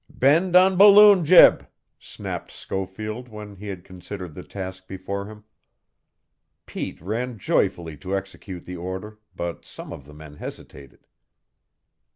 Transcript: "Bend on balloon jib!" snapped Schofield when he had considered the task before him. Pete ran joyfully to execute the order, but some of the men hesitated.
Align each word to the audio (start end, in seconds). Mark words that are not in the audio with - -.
"Bend 0.09 0.55
on 0.55 0.77
balloon 0.77 1.23
jib!" 1.23 1.67
snapped 1.99 2.49
Schofield 2.49 3.29
when 3.29 3.57
he 3.57 3.67
had 3.67 3.83
considered 3.83 4.33
the 4.33 4.41
task 4.41 4.87
before 4.87 5.27
him. 5.27 5.43
Pete 6.65 6.99
ran 6.99 7.37
joyfully 7.37 7.97
to 7.97 8.15
execute 8.17 8.65
the 8.65 8.77
order, 8.77 9.19
but 9.35 9.63
some 9.63 9.93
of 9.93 10.05
the 10.05 10.13
men 10.15 10.37
hesitated. 10.37 11.05